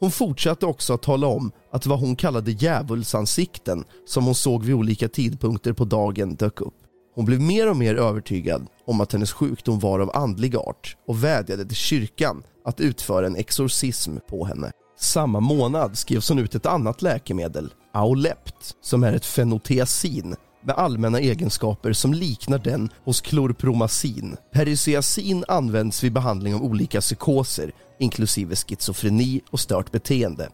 [0.00, 4.74] Hon fortsatte också att tala om att vad hon kallade djävulsansikten som hon såg vid
[4.74, 6.74] olika tidpunkter på dagen dök upp.
[7.14, 11.24] Hon blev mer och mer övertygad om att hennes sjukdom var av andlig art och
[11.24, 14.72] vädjade till kyrkan att utföra en exorcism på henne.
[14.98, 21.20] Samma månad skrevs hon ut ett annat läkemedel, Aulept, som är ett fenoteasin med allmänna
[21.20, 24.36] egenskaper som liknar den hos klorpromazin.
[24.52, 30.48] Periciacin används vid behandling av olika psykoser, inklusive schizofreni och stört beteende.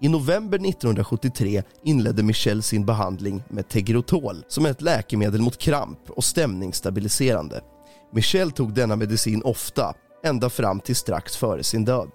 [0.00, 6.10] I november 1973 inledde Michelle sin behandling med Tegrotol som är ett läkemedel mot kramp
[6.10, 7.60] och stämningsstabiliserande.
[8.12, 12.10] Michelle tog denna medicin ofta, ända fram till strax före sin död.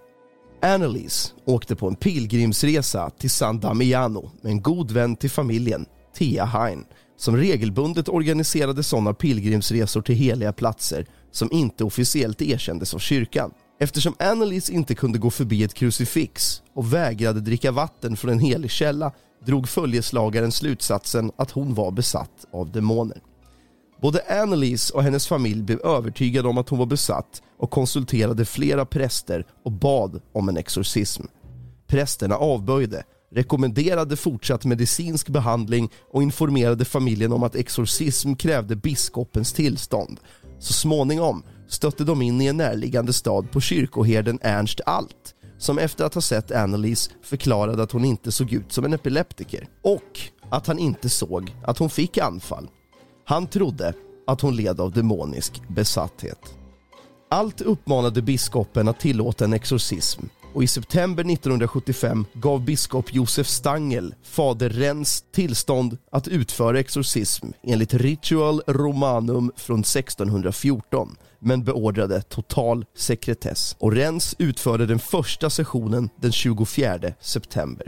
[0.62, 6.46] Annelise åkte på en pilgrimsresa till San Damiano med en god vän till familjen, Tia
[6.46, 6.86] Hein,
[7.17, 13.52] som regelbundet organiserade sådana pilgrimsresor till heliga platser som inte officiellt erkändes av kyrkan.
[13.84, 18.72] Eftersom Annelies inte kunde gå förbi ett krucifix och vägrade dricka vatten från en helig
[18.72, 19.12] källa
[19.46, 23.22] drog följeslagaren slutsatsen att hon var besatt av demoner.
[24.02, 28.86] Både Annelies och hennes familj blev övertygade om att hon var besatt och konsulterade flera
[28.86, 31.24] präster och bad om en exorcism.
[31.88, 40.19] Prästerna avböjde, rekommenderade fortsatt medicinsk behandling och informerade familjen om att exorcism krävde biskopens tillstånd.
[40.60, 41.43] Så småningom
[41.74, 46.22] stötte de in i en närliggande stad på kyrkoherden Ernst Alt som efter att ha
[46.22, 51.10] sett Annelies förklarade att hon inte såg ut som en epileptiker och att han inte
[51.10, 52.70] såg att hon fick anfall.
[53.26, 53.94] Han trodde
[54.28, 56.40] att hon led av demonisk besatthet.
[57.30, 60.22] Allt uppmanade biskopen att tillåta en exorcism
[60.54, 67.94] och i september 1975 gav biskop Josef Stangel fader Rens tillstånd att utföra exorcism enligt
[67.94, 76.32] Ritual Romanum från 1614 men beordrade total sekretess och Rens utförde den första sessionen den
[76.32, 77.88] 24 september.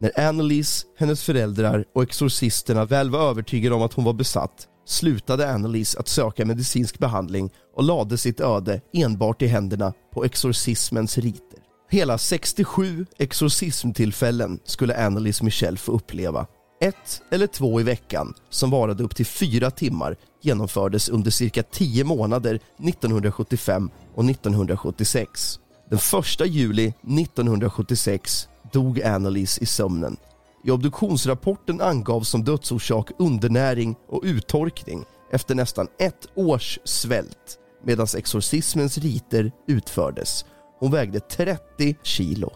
[0.00, 5.50] När Annelise, hennes föräldrar och exorcisterna väl var övertygade om att hon var besatt slutade
[5.50, 11.58] Annelise att söka medicinsk behandling och lade sitt öde enbart i händerna på exorcismens riter.
[11.90, 16.46] Hela 67 exorcismtillfällen skulle Annelise Michel få uppleva.
[16.80, 22.04] Ett eller två i veckan, som varade upp till fyra timmar, genomfördes under cirka 10
[22.04, 25.60] månader 1975 och 1976.
[25.90, 30.16] Den 1 juli 1976 dog Annalise i sömnen.
[30.64, 38.98] I obduktionsrapporten angavs som dödsorsak undernäring och uttorkning efter nästan ett års svält medan exorcismens
[38.98, 40.44] riter utfördes.
[40.78, 42.52] Hon vägde 30 kilo.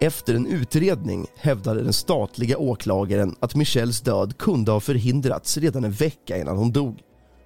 [0.00, 5.92] Efter en utredning hävdade den statliga åklagaren att Michelles död kunde ha förhindrats redan en
[5.92, 7.00] vecka innan hon dog.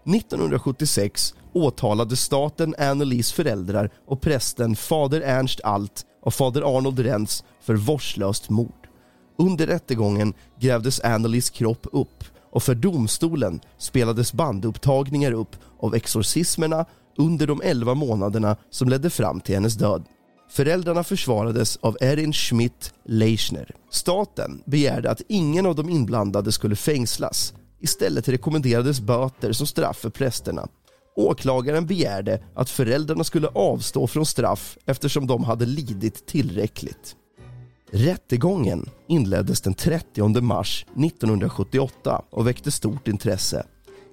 [0.06, 7.74] 1976 åtalade staten Annelies föräldrar och prästen fader Ernst Alt och fader Arnold Rentz för
[7.74, 8.88] vårdslöst mord.
[9.38, 16.86] Under rättegången grävdes Annelies kropp upp och för domstolen spelades bandupptagningar upp av exorcismerna
[17.18, 20.04] under de 11 månaderna som ledde fram till hennes död.
[20.50, 23.70] Föräldrarna försvarades av Erin Schmidt Leichner.
[23.90, 27.54] Staten begärde att ingen av de inblandade skulle fängslas.
[27.86, 30.68] Istället rekommenderades böter som straff för prästerna.
[31.16, 37.16] Åklagaren begärde att föräldrarna skulle avstå från straff eftersom de hade lidit tillräckligt.
[37.90, 43.66] Rättegången inleddes den 30 mars 1978 och väckte stort intresse.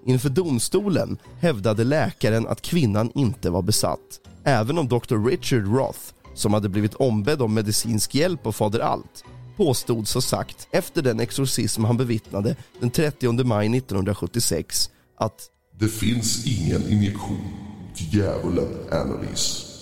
[0.05, 4.19] Inför domstolen hävdade läkaren att kvinnan inte var besatt.
[4.43, 5.29] Även om Dr.
[5.29, 5.99] Richard Roth,
[6.33, 9.23] som hade blivit ombedd om medicinsk hjälp av fader Alt,
[9.57, 16.45] påstods ha sagt efter den exorcism han bevittnade den 30 maj 1976 att Det finns
[16.47, 17.47] ingen injektion
[17.95, 19.73] till djävulen Annalise.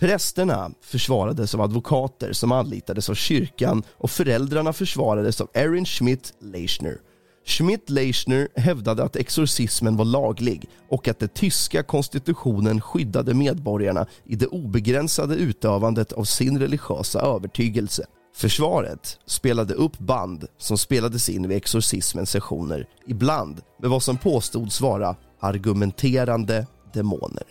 [0.00, 6.98] Prästerna försvarades av advokater som anlitades av kyrkan och föräldrarna försvarades av Erin Schmidt Leichner.
[7.46, 14.36] Schmidt Leichner hävdade att exorcismen var laglig och att den tyska konstitutionen skyddade medborgarna i
[14.36, 18.06] det obegränsade utövandet av sin religiösa övertygelse.
[18.34, 24.80] Försvaret spelade upp band som spelades in vid exorcismens sessioner, ibland med vad som påstods
[24.80, 27.42] vara argumenterande demoner.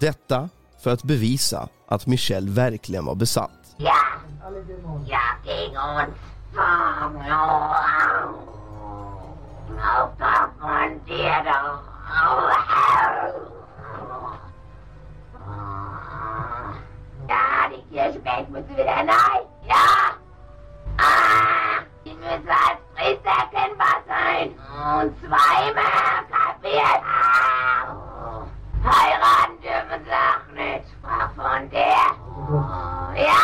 [0.00, 0.48] Detta
[0.82, 3.50] för att bevisa att Michelle verkligen var besatt.
[3.76, 3.94] Ja,
[5.06, 6.14] jag ging und
[6.54, 7.16] fam
[9.88, 11.78] och konfronterade
[19.66, 20.17] Ja,
[21.08, 24.48] Ah, die müssen als Priester erkennbar sein.
[25.00, 27.02] Und zweimal kapiert.
[27.04, 28.46] Ah,
[28.84, 30.86] heiraten dürfen sie auch nicht.
[30.92, 32.06] Sprach von der.
[32.50, 33.42] Oh, ja.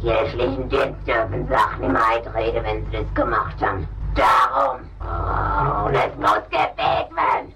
[0.00, 3.88] Kirchlichen Dienst dürfen sie auch nicht mehr eintreten, wenn sie das gemacht haben.
[4.14, 4.80] Darum.
[5.00, 7.54] Oh, und es muss gebeten werden.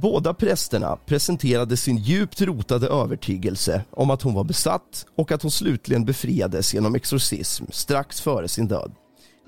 [0.00, 5.50] Båda prästerna presenterade sin djupt rotade övertygelse om att hon var besatt och att hon
[5.50, 8.92] slutligen befriades genom exorcism strax före sin död.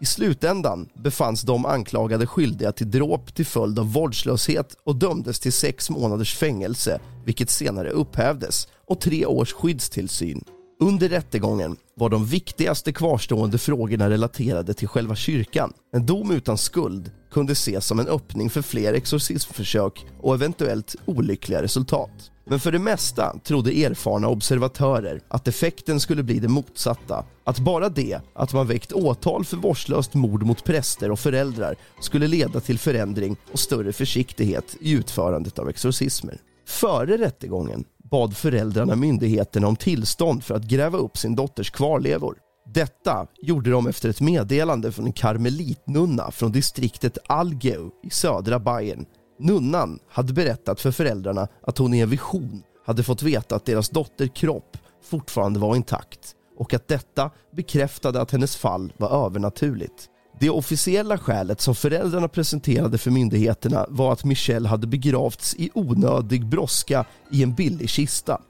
[0.00, 5.52] I slutändan befanns de anklagade skyldiga till dråp till följd av vårdslöshet och dömdes till
[5.52, 10.44] sex månaders fängelse, vilket senare upphävdes, och tre års skyddstillsyn.
[10.80, 15.72] Under rättegången var de viktigaste kvarstående frågorna relaterade till själva kyrkan.
[15.92, 21.62] En dom utan skuld kunde ses som en öppning för fler exorcismförsök och eventuellt olyckliga
[21.62, 22.30] resultat.
[22.44, 27.24] Men för det mesta trodde erfarna observatörer att effekten skulle bli det motsatta.
[27.44, 32.26] Att bara det att man väckt åtal för vårdslöst mord mot präster och föräldrar skulle
[32.26, 36.38] leda till förändring och större försiktighet i utförandet av exorcismer.
[36.66, 42.36] Före rättegången bad föräldrarna myndigheterna om tillstånd för att gräva upp sin dotters kvarlevor.
[42.64, 49.06] Detta gjorde de efter ett meddelande från en karmelitnunna från distriktet Algeu i södra Bayern.
[49.38, 53.88] Nunnan hade berättat för föräldrarna att hon i en vision hade fått veta att deras
[53.88, 60.08] dotter kropp fortfarande var intakt och att detta bekräftade att hennes fall var övernaturligt.
[60.40, 66.46] Det officiella skälet som föräldrarna presenterade för myndigheterna var att Michelle hade begravts i onödig
[66.46, 68.40] brådska i en billig kista.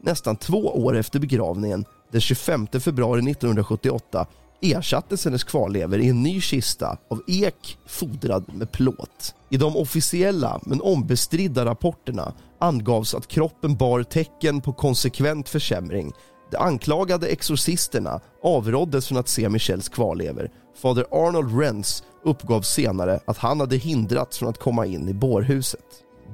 [0.00, 4.26] Nästan två år efter begravningen, den 25 februari 1978,
[4.62, 9.34] ersattes hennes kvarlever i en ny kista av ek fodrad med plåt.
[9.50, 16.12] I de officiella men ombestridda rapporterna angavs att kroppen bar tecken på konsekvent försämring.
[16.50, 20.50] De anklagade exorcisterna avråddes från att se Michelles kvarlever.
[20.82, 25.84] Fader Arnold Renz uppgav senare att han hade hindrats från att komma in i bårhuset.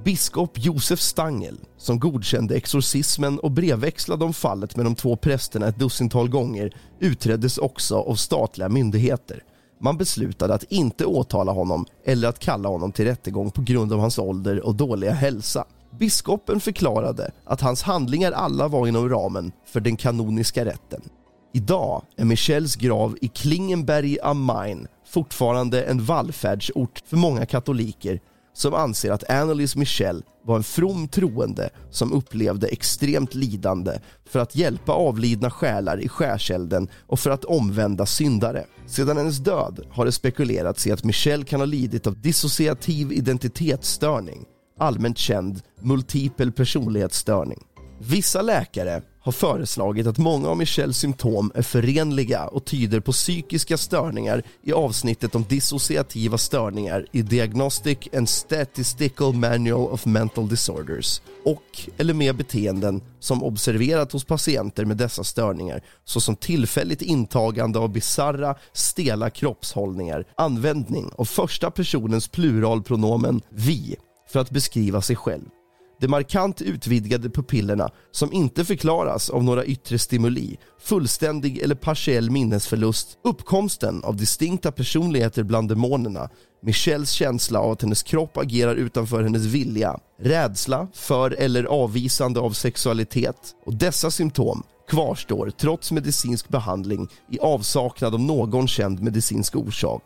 [0.04, 5.78] Biskop Josef Stangel, som godkände exorcismen och brevväxlade om fallet med de två prästerna ett
[5.78, 9.42] dussintal gånger, utreddes också av statliga myndigheter.
[9.80, 14.00] Man beslutade att inte åtala honom eller att kalla honom till rättegång på grund av
[14.00, 15.64] hans ålder och dåliga hälsa.
[15.98, 21.02] Biskopen förklarade att hans handlingar alla var inom ramen för den kanoniska rätten.
[21.54, 28.20] Idag är Michels grav i Klingenberg am Main fortfarande en vallfärdsort för många katoliker
[28.58, 33.92] som anser att Annalise Michel var en from troende som upplevde extremt lidande
[34.28, 38.64] för att hjälpa avlidna själar i skärselden och för att omvända syndare.
[38.86, 44.44] Sedan hennes död har det spekulerats i att Michelle kan ha lidit av dissociativ identitetsstörning,
[44.78, 47.64] allmänt känd multipel personlighetsstörning.
[48.00, 53.76] Vissa läkare har föreslagit att många av Michelles symptom är förenliga och tyder på psykiska
[53.76, 61.88] störningar i avsnittet om dissociativa störningar i Diagnostic and Statistical Manual of Mental Disorders och
[61.98, 68.54] eller med beteenden som observerat hos patienter med dessa störningar såsom tillfälligt intagande av bizarra,
[68.72, 73.96] stela kroppshållningar, användning av första personens pluralpronomen vi
[74.32, 75.44] för att beskriva sig själv
[76.00, 83.18] de markant utvidgade pupillerna som inte förklaras av några yttre stimuli, fullständig eller partiell minnesförlust,
[83.24, 86.28] uppkomsten av distinkta personligheter bland demonerna,
[86.62, 92.50] Michelles känsla av att hennes kropp agerar utanför hennes vilja, rädsla för eller avvisande av
[92.50, 100.02] sexualitet och dessa symptom kvarstår trots medicinsk behandling i avsaknad av någon känd medicinsk orsak.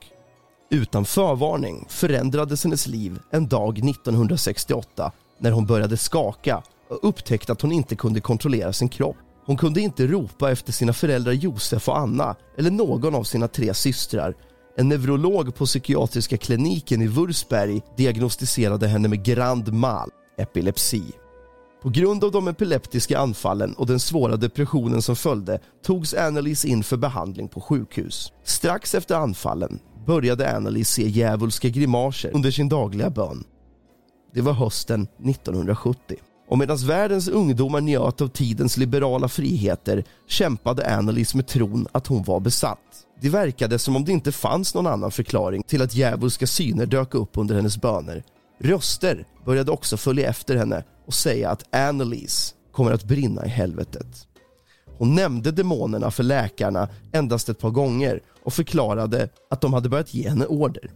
[0.71, 5.13] Utan förvarning förändrades hennes liv en dag 1968
[5.43, 9.17] när hon började skaka och upptäckte att hon inte kunde kontrollera sin kropp.
[9.47, 13.75] Hon kunde inte ropa efter sina föräldrar Josef och Anna eller någon av sina tre
[13.75, 14.35] systrar.
[14.77, 21.03] En neurolog på psykiatriska kliniken i Wurzberg diagnostiserade henne med grand mal, epilepsi.
[21.83, 26.83] På grund av de epileptiska anfallen och den svåra depressionen som följde togs Annelies in
[26.83, 28.33] för behandling på sjukhus.
[28.45, 33.45] Strax efter anfallen började Annelies se djävulska grimaser under sin dagliga bön.
[34.35, 36.17] Det var hösten 1970.
[36.49, 42.23] Och medan världens ungdomar njöt av tidens liberala friheter kämpade Annalise med tron att hon
[42.23, 42.79] var besatt.
[43.21, 47.15] Det verkade som om det inte fanns någon annan förklaring till att djävulska syner dök
[47.15, 48.25] upp under hennes böner.
[48.61, 54.27] Röster började också följa efter henne och säga att Annalise kommer att brinna i helvetet.
[54.99, 60.15] Hon nämnde demonerna för läkarna endast ett par gånger och förklarade att de hade börjat
[60.15, 60.91] ge henne order.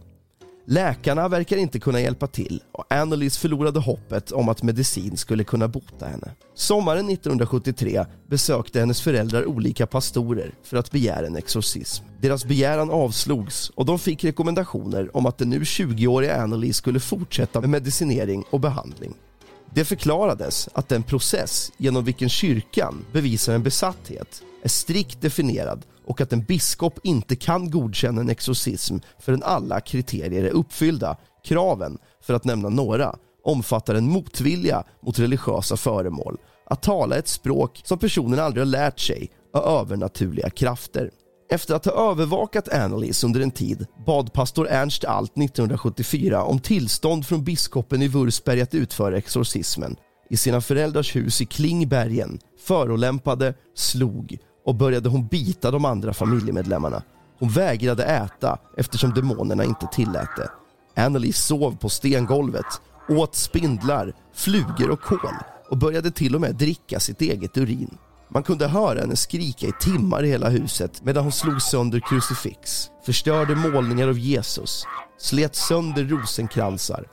[0.69, 5.67] Läkarna verkar inte kunna hjälpa till och Annelies förlorade hoppet om att medicin skulle kunna
[5.67, 6.31] bota henne.
[6.53, 12.05] Sommaren 1973 besökte hennes föräldrar olika pastorer för att begära en exorcism.
[12.21, 17.61] Deras begäran avslogs och de fick rekommendationer om att den nu 20-åriga Annelie skulle fortsätta
[17.61, 19.13] med medicinering och behandling.
[19.73, 26.21] Det förklarades att den process genom vilken kyrkan bevisar en besatthet är strikt definierad och
[26.21, 31.17] att en biskop inte kan godkänna en exorcism förrän alla kriterier är uppfyllda.
[31.43, 37.81] Kraven, för att nämna några, omfattar en motvilja mot religiösa föremål, att tala ett språk
[37.83, 41.11] som personen aldrig har lärt sig och övernaturliga krafter.
[41.49, 47.25] Efter att ha övervakat Annelies under en tid bad pastor Ernst Alt 1974 om tillstånd
[47.25, 49.95] från biskopen i Wurzberg att utföra exorcismen
[50.29, 54.37] i sina föräldrars hus i Klingbergen förolämpade, slog
[54.67, 57.03] och började hon bita de andra familjemedlemmarna.
[57.39, 60.49] Hon vägrade äta eftersom demonerna inte tillät det.
[61.01, 62.65] Anneli sov på stengolvet,
[63.09, 65.35] åt spindlar, flugor och kol
[65.69, 67.97] och började till och med dricka sitt eget urin.
[68.29, 72.89] Man kunde höra henne skrika i timmar i hela huset medan hon slog sönder krucifix,
[73.05, 74.85] förstörde målningar av Jesus,
[75.17, 77.05] slet sönder rosenkransar.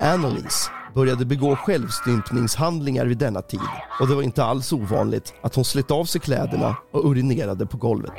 [0.00, 3.60] Annelies började begå självstympningshandlingar vid denna tid
[4.00, 7.76] och det var inte alls ovanligt att hon slet av sig kläderna och urinerade på
[7.76, 8.12] golvet.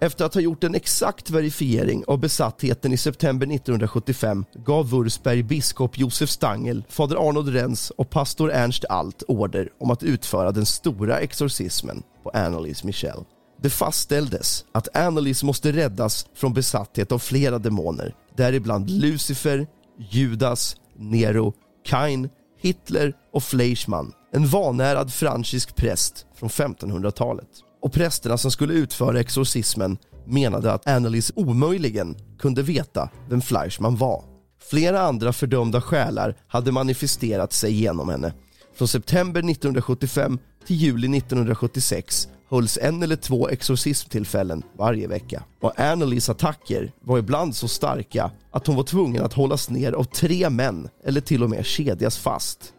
[0.00, 5.98] Efter att ha gjort en exakt verifiering av besattheten i september 1975 gav Wurzberg biskop
[5.98, 11.18] Josef Stangel, fader Arnold Renz och pastor Ernst Alt order om att utföra den stora
[11.18, 13.24] exorcismen på Annelies Michel.
[13.62, 19.66] Det fastställdes att Annelies måste räddas från besatthet av flera demoner, däribland Lucifer,
[20.10, 21.52] Judas, Nero,
[21.84, 22.28] Kain,
[22.60, 27.48] Hitler och Fleischmann, en vanärad frankisk präst från 1500-talet.
[27.82, 34.24] Och prästerna som skulle utföra exorcismen menade att Annelies omöjligen kunde veta vem Fleischmann var.
[34.70, 38.32] Flera andra fördömda själar hade manifesterat sig genom henne.
[38.74, 45.42] Från september 1975 till juli 1976 hölls en eller två exorcismtillfällen varje vecka.
[45.60, 50.04] Och Annelies attacker var ibland så starka att hon var tvungen att hållas ner av
[50.04, 52.74] tre män eller till och med kedjas fast.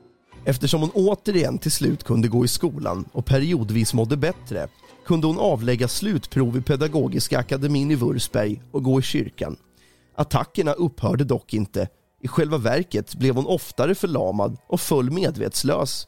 [0.46, 4.68] Eftersom hon återigen till slut kunde gå i skolan och periodvis mådde bättre
[5.06, 9.56] kunde hon avlägga slutprov i Pedagogiska akademin i Wurzberg och gå i kyrkan.
[10.16, 11.88] Attackerna upphörde dock inte.
[12.22, 16.08] I själva verket blev hon oftare förlamad och föll medvetslös.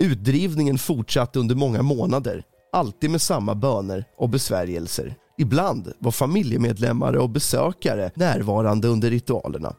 [0.00, 5.14] Utdrivningen fortsatte under många månader, alltid med samma böner och besvärjelser.
[5.38, 9.74] Ibland var familjemedlemmar och besökare närvarande under ritualerna.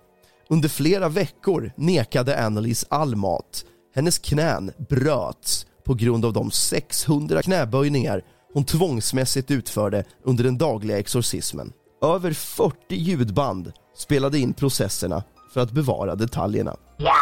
[0.50, 3.66] Under flera veckor nekade Annelies all mat.
[3.96, 8.22] Hennes knän bröts på grund av de 600 knäböjningar
[8.54, 11.74] hon tvångsmässigt utförde under den dagliga exorcismen.
[12.02, 15.24] Över 40 ljudband spelade in processerna
[15.54, 16.76] för att bevara detaljerna.
[16.98, 17.14] Ja,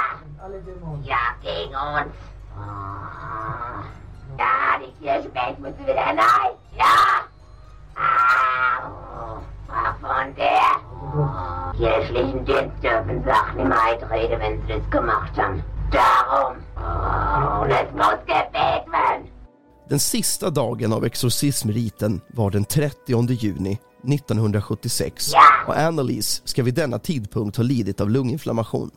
[1.08, 2.16] ja, gegen uns.
[4.38, 6.54] Ja, die Kirschbank müssen wieder hinein.
[6.78, 7.26] Ja.
[7.96, 9.42] Au.
[9.68, 10.72] Ach, von der.
[11.78, 15.64] Kirchlichen Dienst dürfen Sachen im Eintreten, wenn sie das gemacht haben.
[15.92, 16.56] Darum.
[16.78, 19.28] Oh, es muss gebet werden.
[19.90, 25.34] Den sista dagen av exorcismriten var den 30 juni 1976
[25.68, 28.92] och Annalise ska vid denna tidpunkt ha lidit av lunginflammation.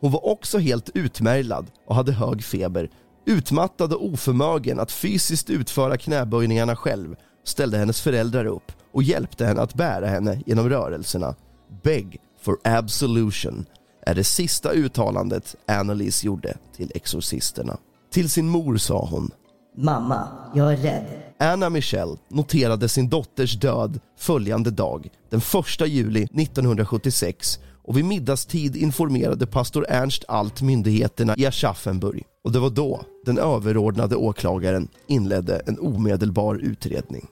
[0.00, 2.90] Hon var också helt utmärglad och hade hög feber.
[3.28, 9.60] Utmattad och oförmögen att fysiskt utföra knäböjningarna själv ställde hennes föräldrar upp och hjälpte henne
[9.60, 11.34] att bära henne genom rörelserna.
[11.82, 13.66] Beg for absolution
[14.02, 17.76] är det sista uttalandet Annalise gjorde till exorcisterna.
[18.12, 19.30] Till sin mor sa hon
[19.76, 21.06] Mamma, jag är rädd.
[21.38, 25.40] Anna Michelle noterade sin dotters död följande dag, den
[25.80, 32.58] 1 juli 1976 och vid middagstid informerade pastor Ernst Alt myndigheterna i Aschaffenburg och det
[32.58, 37.26] var då den överordnade åklagaren inledde en omedelbar utredning.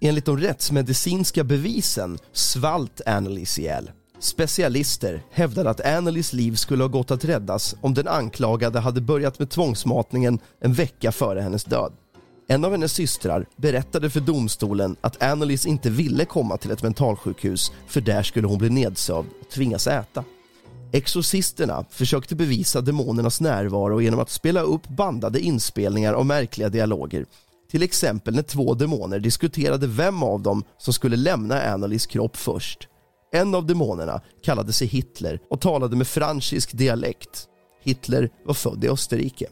[0.00, 3.90] Enligt de rättsmedicinska bevisen svalt Annelies ihjäl.
[4.18, 9.38] Specialister hävdade att Annelies liv skulle ha gått att räddas om den anklagade hade börjat
[9.38, 11.92] med tvångsmatningen en vecka före hennes död.
[12.48, 17.72] En av hennes systrar berättade för domstolen att Annelies inte ville komma till ett mentalsjukhus
[17.86, 20.24] för där skulle hon bli nedsövd och tvingas äta.
[20.92, 27.26] Exorcisterna försökte bevisa demonernas närvaro genom att spela upp bandade inspelningar av märkliga dialoger.
[27.70, 32.88] Till exempel när två demoner diskuterade vem av dem som skulle lämna Annelies kropp först.
[33.32, 37.46] En av demonerna kallade sig Hitler och talade med fransk dialekt.
[37.82, 39.46] Hitler var född i Österrike.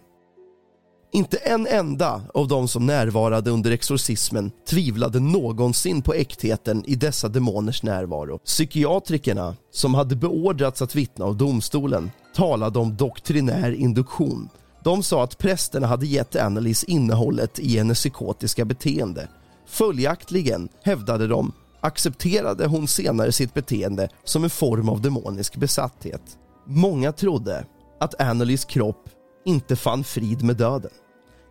[1.15, 7.29] Inte en enda av de som närvarade under exorcismen tvivlade någonsin på äktheten i dessa
[7.29, 8.39] demoners närvaro.
[8.39, 14.49] Psykiatrikerna, som hade beordrats att vittna av domstolen, talade om doktrinär induktion.
[14.85, 19.29] De sa att prästerna hade gett Annelies innehållet i hennes psykotiska beteende.
[19.67, 26.23] Följaktligen, hävdade de, accepterade hon senare sitt beteende som en form av demonisk besatthet.
[26.67, 27.65] Många trodde
[28.01, 29.09] att Annelies kropp
[29.45, 30.91] inte fann frid med döden.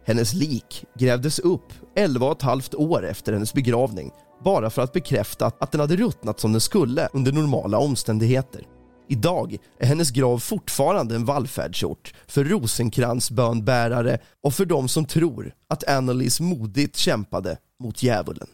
[0.06, 4.12] Hennes lik grävdes upp 11 och ett halvt år efter hennes begravning
[4.44, 8.68] bara för att bekräfta att den hade ruttnat som den skulle under normala omständigheter.
[9.10, 15.88] Idag är hennes grav fortfarande en vallfärdsort för rosenkransbönbärare och för de som tror att
[15.88, 18.48] Annelies modigt kämpade mot djävulen.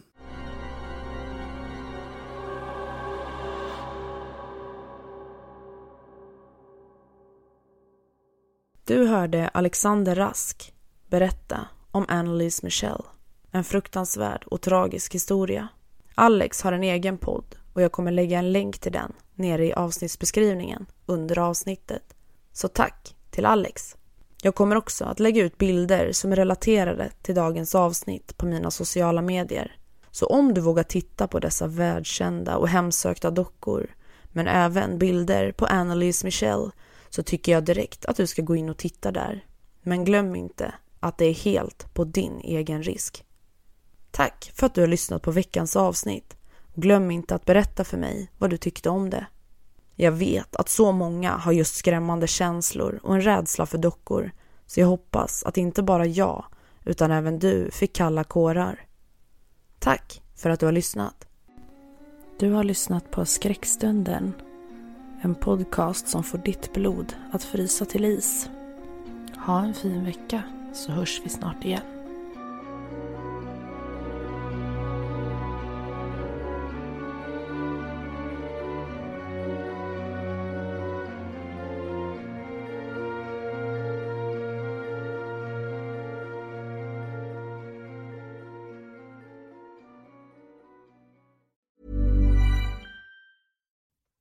[8.84, 10.72] Du hörde Alexander Rask
[11.10, 13.04] berätta om Annalise Michelle.
[13.50, 15.68] En fruktansvärd och tragisk historia.
[16.14, 19.72] Alex har en egen podd och jag kommer lägga en länk till den nere i
[19.72, 22.14] avsnittsbeskrivningen under avsnittet.
[22.52, 23.96] Så tack till Alex.
[24.42, 28.70] Jag kommer också att lägga ut bilder som är relaterade till dagens avsnitt på mina
[28.70, 29.76] sociala medier.
[30.10, 33.86] Så om du vågar titta på dessa världskända och hemsökta dockor
[34.24, 36.70] men även bilder på Annalise Michelle
[37.08, 39.44] så tycker jag direkt att du ska gå in och titta där.
[39.82, 43.24] Men glöm inte att det är helt på din egen risk.
[44.10, 46.36] Tack för att du har lyssnat på veckans avsnitt
[46.74, 49.26] glöm inte att berätta för mig vad du tyckte om det.
[49.94, 54.30] Jag vet att så många har just skrämmande känslor och en rädsla för dockor
[54.66, 56.44] så jag hoppas att inte bara jag
[56.84, 58.86] utan även du fick kalla kårar.
[59.78, 61.26] Tack för att du har lyssnat.
[62.38, 64.32] Du har lyssnat på Skräckstunden.
[65.22, 68.50] En podcast som får ditt blod att frysa till is.
[69.46, 70.42] Ha en fin vecka
[70.72, 72.00] så hörs vi snart igen.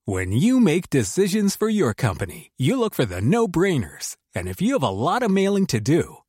[0.09, 4.17] When you make decisions for your company, you look for the no brainers.
[4.33, 6.17] And if you have a lot of mailing to do,